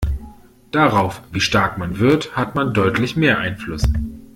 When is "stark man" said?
1.41-1.99